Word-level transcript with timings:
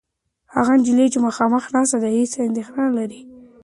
هغه 0.55 0.71
نجلۍ 0.79 1.07
چې 1.13 1.19
مخامخ 1.27 1.63
ناسته 1.75 1.97
ده، 2.03 2.09
هېڅ 2.17 2.31
اندېښنه 2.47 2.81
نهلري. 2.87 3.21